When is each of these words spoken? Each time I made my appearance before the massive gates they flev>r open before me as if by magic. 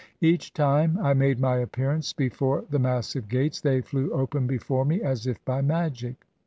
Each 0.21 0.51
time 0.51 0.97
I 0.99 1.13
made 1.13 1.39
my 1.39 1.57
appearance 1.57 2.11
before 2.11 2.65
the 2.71 2.79
massive 2.79 3.27
gates 3.29 3.61
they 3.61 3.83
flev>r 3.83 4.11
open 4.17 4.47
before 4.47 4.83
me 4.83 5.03
as 5.03 5.27
if 5.27 5.45
by 5.45 5.61
magic. 5.61 6.25